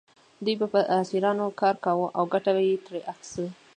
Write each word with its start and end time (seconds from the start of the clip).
دوی 0.43 0.55
به 0.59 0.65
په 0.73 0.79
اسیرانو 0.99 1.45
کار 1.61 1.75
کاوه 1.85 2.07
او 2.17 2.23
ګټه 2.33 2.51
یې 2.67 2.75
ترې 2.85 3.01
اخیسته. 3.11 3.45